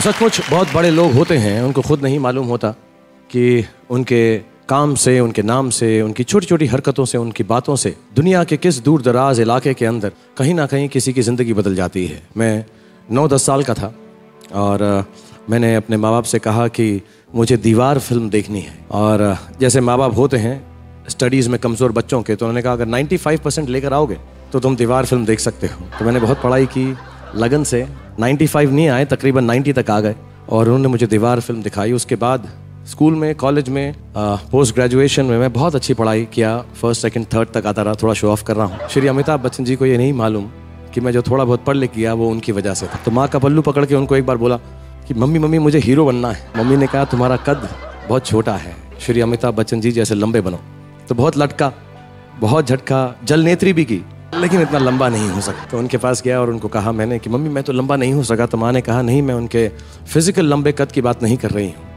जो 0.00 0.12
सचमुच 0.12 0.40
बहुत 0.50 0.68
बड़े 0.74 0.90
लोग 0.90 1.12
होते 1.12 1.36
हैं, 1.36 1.60
उनको 1.62 1.82
खुद 1.82 2.02
नहीं 2.02 2.18
मालूम 2.18 2.46
होता 2.46 2.68
कि 3.30 3.64
उनके 3.90 4.20
काम 4.68 4.94
से, 4.94 5.18
उनके 5.20 5.42
नाम 5.42 5.70
से, 5.70 6.00
उनकी 6.02 6.24
छोटी 6.24 6.46
छोटी 6.46 6.66
हरकतों 6.66 7.04
से, 7.04 7.18
उनकी 7.18 7.44
बातों 7.44 7.76
से 7.76 7.94
दुनिया 8.16 8.44
के 8.44 8.56
किस 8.56 8.78
दूर 8.84 9.02
दराज 9.02 9.40
इलाके 9.40 9.74
के 9.74 9.86
अंदर 9.86 10.12
कहीं 10.38 10.54
ना 10.54 10.66
कहीं 10.66 10.88
किसी 10.88 11.12
की 11.12 11.22
ज़िंदगी 11.22 11.52
बदल 11.52 11.74
जाती 11.74 12.06
है। 12.06 12.22
मैं 12.36 12.64
नौ 13.10 13.26
दस 13.28 13.46
साल 13.46 13.62
का 13.62 13.74
था 13.74 13.92
और 14.54 15.04
मैंने 15.50 15.74
अपने 15.74 15.96
माँ 15.96 16.12
बाप 16.12 16.24
से 16.24 16.38
कहा 16.38 16.66
कि 16.70 16.88
मुझे 17.34 17.56
दीवार 17.58 17.98
फ़िल्म 18.00 18.30
देखनी 18.30 18.60
है 18.60 18.78
और 18.92 19.36
जैसे 19.60 19.80
माँ 19.82 19.98
बाप 19.98 20.16
होते 20.16 20.36
हैं, 20.38 20.56
स्टडीज़ 21.08 21.50
में 21.50 21.58
कमज़ोर 21.60 21.92
बच्चों 21.92 22.22
के 22.22 22.36
तो 22.36 22.46
उन्होंने 22.46 22.62
कहा, 22.62 22.72
अगर 22.72 22.86
95 22.88 23.40
परसेंट 23.40 23.68
लेकर 23.68 23.92
आओगे 23.92 24.18
तो 24.52 24.60
तुम 24.60 24.76
दीवार 24.76 25.06
फ़िल्म 25.06 25.26
देख 25.26 25.40
सकते 25.40 25.66
हो। 25.66 25.86
तो 25.98 26.04
मैंने 26.04 26.20
बहुत 26.20 26.42
पढ़ाई 26.42 26.66
की, 26.68 26.94
लगन 27.36 27.64
से 27.64 27.86
95 28.20 28.70
नहीं 28.70 28.88
आए, 28.88 29.04
तकरीबन 29.04 29.44
90 29.44 29.72
तक 29.72 29.90
आ 29.90 30.00
गए। 30.00 30.14
और 30.48 30.64
उन्होंने 30.64 30.88
मुझे 30.88 31.06
दीवार 31.06 31.40
फ़िल्म 31.40 31.62
दिखाई। 31.62 31.92
उसके 31.92 32.14
बाद 32.16 32.48
स्कूल 32.86 33.14
में, 33.14 33.34
कॉलेज 33.34 33.68
में 33.68 33.94
पोस्ट 34.18 34.74
ग्रेजुएशन 34.74 35.24
में 35.24 35.38
मैं 35.38 35.52
बहुत 35.52 35.74
अच्छी 35.74 35.94
पढ़ाई 35.94 36.24
किया। 36.24 36.58
फ़र्स्ट 36.58 37.02
सेकंड 37.02 37.26
थर्ड 37.34 37.48
तक 37.48 37.66
आता 37.66 37.82
रहा, 37.82 37.94
थोड़ा 37.94 38.14
शो 38.14 38.30
ऑफ़ 38.32 38.44
कर 38.44 38.56
रहा 38.56 38.66
हूँ। 38.66 38.78
श्री 38.90 39.06
अमिताभ 39.06 39.40
बच्चन 39.40 39.64
जी 39.64 39.76
को 39.76 39.86
ये 39.86 39.98
नहीं 39.98 40.12
मालूम 40.12 40.44
कि 40.94 41.00
मैं 41.00 41.12
जो 41.12 41.22
थोड़ा 41.22 41.44
बहुत 41.44 41.64
पढ़ 41.64 41.76
लिख 41.76 41.90
किया 41.90 42.14
वो 42.14 42.30
उनकी 42.30 42.52
वजह 42.52 42.74
से 42.74 42.86
था। 42.86 42.98
तो 43.04 43.10
माँ 43.10 43.28
का 43.28 43.38
पल्लू 43.38 43.62
पकड़ 43.62 43.84
के 43.84 43.94
उनको 43.94 44.16
एक 44.16 44.26
बार 44.26 44.36
बोला 44.36 44.56
कि, 45.08 45.14
मम्मी 45.14 45.38
मम्मी, 45.38 45.58
मुझे 45.58 45.78
हीरो 45.78 46.06
बनना 46.06 46.32
है। 46.32 46.50
मम्मी 46.56 46.76
ने 46.76 46.86
कहा, 46.86 47.04
तुम्हारा 47.04 47.36
कद 47.36 47.68
बहुत 48.08 48.26
छोटा 48.26 48.54
है। 48.54 48.76
श्री 49.00 49.20
अमिताभ 49.20 49.54
बच्चन 49.54 49.80
जी 49.80 49.92
जैसे 49.92 50.14
लंबे 50.14 50.40
बनो। 50.40 50.58
तो 51.08 51.14
बहुत 51.14 51.38
लटका, 51.38 51.72
बहुत 52.40 52.66
झटका 52.66 53.16
जल 53.24 53.40
नेत्री 53.40 53.72
भी 53.72 53.84
की। 53.84 54.02
लेकिन 54.32 54.60
इतना 54.62 54.78
लंबा 54.78 55.08
नहीं 55.08 55.28
हो 55.28 55.40
सका। 55.40 55.64
तो 55.66 55.78
उनके 55.78 55.96
पास 55.96 56.22
गया 56.22 56.40
और 56.40 56.50
उनको 56.50 56.68
कहा 56.68 56.92
मैंने 56.92 57.18
कि, 57.18 57.30
मम्मी, 57.30 57.48
मैं 57.48 57.62
तो 57.64 57.72
लंबा 57.72 57.96
नहीं 57.96 58.12
हो 58.12 58.22
सका। 58.22 58.46
तो 58.46 58.58
माँ 58.58 58.72
ने 58.72 58.80
कहा, 58.80 59.02
नहीं, 59.02 59.22
मैं 59.22 59.34
उनके 59.34 59.68
फ़िज़िकल 60.06 60.46
लंबे 60.46 60.72
कद 60.72 60.92
की 60.92 61.00
बात 61.00 61.22
नहीं 61.22 61.36
कर 61.36 61.50
रही 61.50 61.66
हूँ। 61.66 61.88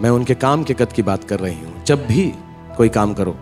मैं 0.00 0.10
उनके 0.10 0.34
काम 0.36 0.62
के 0.64 0.74
कद 0.74 0.92
की 0.92 1.02
बात 1.02 1.24
कर 1.24 1.40
रही 1.40 1.54
हूँ। 1.54 1.82
जब 1.84 2.06
भी 2.06 2.32
कोई 2.76 2.88
काम 2.88 3.14
करो, 3.14 3.36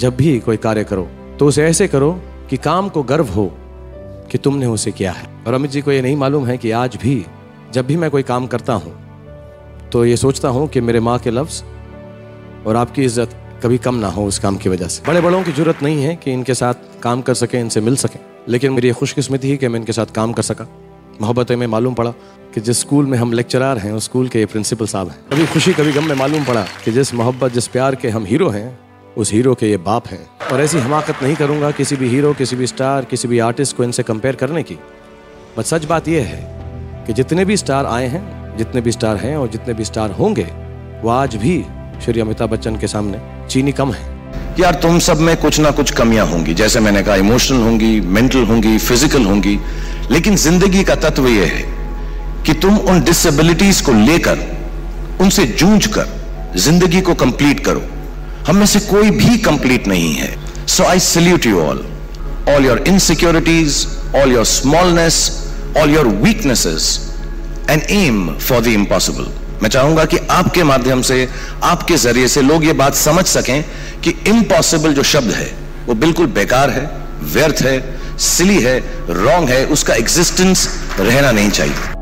जब 0.00 0.16
भी 0.16 0.38
कोई 0.40 0.56
कार्य 0.58 0.84
करो 0.84 1.08
तो 1.38 1.46
उसे 1.46 1.64
ऐसे 1.64 1.88
करो 1.88 2.10
कि 2.50 2.56
काम 2.58 2.88
को 2.88 3.02
गर्व 3.02 3.28
हो 3.28 3.46
कि 4.30 4.38
तुमने 4.38 4.66
उसे 4.66 4.92
किया 4.92 5.12
है। 5.12 5.26
और 5.46 5.54
अमित 5.54 5.70
जी 5.70 5.80
को 5.82 5.92
ये 5.92 6.02
नहीं 6.02 6.16
मालूम 6.16 6.46
है 6.46 6.56
कि 6.58 6.70
आज 6.72 6.96
भी, 6.96 7.24
जब 7.72 7.86
भी 7.86 7.96
मैं 7.96 8.10
कोई 8.10 8.22
काम 8.22 8.46
करता 8.46 8.72
हूँ 8.74 8.92
तो 9.92 10.04
ये 10.04 10.16
सोचता 10.16 10.48
हूँ 10.48 10.66
कि 10.68 10.80
मेरे 10.80 11.00
माँ 11.00 11.18
के 11.18 11.30
लफ्ज़ 11.30 11.62
और 12.66 12.76
आपकी 12.76 13.04
इज़्ज़त 13.04 13.34
कभी 13.62 13.78
कम 13.78 13.94
ना 13.94 14.08
हो 14.08 14.26
उस 14.26 14.38
काम 14.38 14.56
की 14.56 14.68
वजह 14.68 14.86
से। 14.86 15.02
बड़े 15.08 15.20
बड़ों 15.20 15.42
की 15.42 15.52
ज़रूरत 15.52 15.82
नहीं 15.82 16.02
है 16.02 16.16
कि 16.16 16.32
इनके 16.32 16.54
साथ 16.54 16.74
काम 17.02 17.22
कर 17.22 17.34
सके, 17.34 17.58
इनसे 17.58 17.80
मिल 17.80 17.96
सके। 17.96 18.18
लेकिन 18.48 18.72
मेरी 18.72 18.92
खुशकिस्मती 18.92 19.48
ही 19.48 19.56
कि 19.56 19.68
मैं 19.68 19.78
इनके 19.78 19.92
साथ 19.92 20.06
काम 20.06 20.32
कर 20.32 20.42
सका। 20.42 20.68
मोहब्बत 21.20 21.50
में 21.50 21.66
मालूम 21.66 21.94
पड़ा 21.94 22.10
कि 22.54 22.60
जिस 22.60 22.80
स्कूल 22.80 23.06
में 23.06 23.18
हम 23.18 23.32
लेक्चरार 23.32 23.78
हैं, 23.78 23.92
उस 23.92 24.04
स्कूल 24.04 24.28
के 24.28 24.38
ये 24.38 24.46
प्रिंसिपल 24.46 24.86
साहब 24.86 25.08
हैं। 25.08 25.18
कभी 25.32 25.46
खुशी, 25.46 25.72
कभी 25.72 25.92
गम 25.92 26.04
में 26.04 26.14
मालूम 26.14 26.44
पड़ा 26.44 26.62
कि 26.84 26.92
जिस 26.92 27.14
मोहब्बत, 27.14 27.52
जिस 27.52 27.68
प्यार 27.68 27.94
के 27.94 28.08
हम 28.08 28.24
हीरो 28.24 28.48
हैं, 28.48 28.78
उस 29.16 29.32
हीरो 29.32 29.54
के 29.54 29.70
ये 29.70 29.76
बाप 29.76 30.08
हैं। 30.08 30.26
और 30.52 30.60
ऐसी 30.60 30.78
हमाकत 30.78 31.14
नहीं 31.22 31.36
करूँगा 31.36 31.70
किसी 31.70 31.96
भी 31.96 32.08
हीरो, 32.08 32.34
किसी 32.34 32.56
भी 32.56 32.66
स्टार, 32.66 33.04
किसी 33.04 33.28
भी 33.28 33.38
आर्टिस्ट 33.38 33.76
को 33.76 33.84
इनसे 33.84 34.02
कंपेयर 34.02 34.36
करने 34.36 34.62
की। 34.62 34.78
बस 35.58 35.66
सच 35.66 35.84
बात 35.84 36.08
यह 36.08 36.24
है 36.24 36.60
कि 37.06 37.12
जितने 37.12 37.44
भी 37.44 37.56
स्टार 37.56 37.86
आए 37.86 38.06
हैं, 38.06 38.56
जितने 38.56 38.80
भी 38.80 38.92
स्टार 38.92 39.16
हैं 39.16 39.36
और 39.36 39.48
जितने 39.48 39.74
भी 39.74 39.84
स्टार 39.84 40.10
होंगे, 40.10 40.48
वो 41.02 41.08
आज 41.08 41.36
भी 41.36 41.64
श्री 42.04 42.20
अमिताभ 42.20 42.50
बच्चन 42.50 42.76
के 42.76 42.86
सामने 42.86 43.31
चीनी 43.50 43.72
कम 43.72 43.92
है। 43.92 44.10
यार, 44.60 44.74
तुम 44.74 44.98
सब 44.98 45.20
में 45.20 45.36
कुछ 45.36 45.58
ना 45.60 45.70
कुछ 45.70 45.90
कमियाँ 45.90 46.26
होंगी। 46.26 46.54
जैसे 46.54 46.80
मैंने 46.80 47.02
कहा, 47.02 47.14
इमोशनल 47.16 47.60
होंगी, 47.62 48.00
मेंटल 48.00 48.44
होंगी, 48.44 48.76
फ़िज़िकल 48.78 49.24
होंगी। 49.24 49.58
लेकिन 50.10 50.36
ज़िंदगी 50.36 50.82
का 50.84 50.94
तत्व 50.94 51.28
यह 51.28 51.46
है 51.46 51.64
कि 52.46 52.52
तुम 52.54 52.76
उन 52.76 53.02
डिसेबिलिटीज 53.04 53.80
को 53.80 53.92
लेकर, 53.92 54.38
उनसे 55.20 55.46
जूझ 55.46 55.86
कर 55.86 56.20
ज़िंदगी 56.58 57.00
को 57.00 57.14
कंप्लीट 57.14 57.64
करो। 57.64 57.82
हम 58.46 58.56
में 58.56 58.66
से 58.66 58.80
कोई 58.80 59.10
भी 59.10 59.36
कंप्लीट 59.38 59.86
नहीं 59.88 60.12
है। 60.14 60.36
So 60.66 60.84
I 60.84 60.98
salute 61.00 61.46
you 61.46 61.60
all 61.60 61.84
all 62.48 62.64
your 62.66 62.84
insecurities 62.88 63.86
all 64.16 64.32
your 64.32 64.44
smallness 64.44 65.16
all 65.78 65.90
your 65.90 66.06
weaknesses 66.24 66.98
and 67.70 67.82
am 67.90 68.28
for 68.38 68.60
the 68.60 68.66
impossible 68.68 69.28
मैं 69.62 69.68
चाहूँगा 69.68 70.04
कि 70.04 70.18
आपके 70.30 70.62
माध्यम 70.64 71.02
से, 71.02 71.28
आपके 71.62 71.96
ज़रिए 71.96 72.28
से 72.28 72.42
लोग 72.42 72.64
ये 72.64 72.72
बात 72.72 72.94
समझ 72.94 73.24
सकें 73.26 73.62
कि 74.02 74.14
इम्पॉसिबल 74.26 74.94
जो 74.94 75.02
शब्द 75.02 75.30
है, 75.30 75.50
वो 75.86 75.94
बिल्कुल 75.94 76.26
बेकार 76.32 76.70
है, 76.70 76.90
व्यर्थ 77.34 77.62
है 77.62 78.18
सिली 78.18 78.60
है 78.60 78.78
रॉन्ग 79.10 79.48
है, 79.48 79.64
उसका 79.66 79.94
एग्जिस्टेंस 79.94 80.68
रहना 81.00 81.30
नहीं 81.30 81.50
चाहिए। 81.50 82.01